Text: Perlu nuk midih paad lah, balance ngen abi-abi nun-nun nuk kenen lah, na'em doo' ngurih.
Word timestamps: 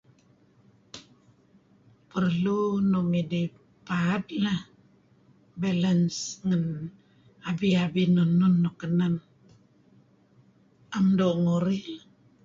Perlu 2.11 2.59
nuk 2.91 3.05
midih 3.11 3.47
paad 3.87 4.23
lah, 4.43 4.59
balance 5.61 6.19
ngen 6.47 6.63
abi-abi 7.49 8.03
nun-nun 8.15 8.55
nuk 8.63 8.75
kenen 8.81 9.13
lah, 9.19 9.29
na'em 10.89 11.07
doo' 11.17 11.39
ngurih. 11.43 11.85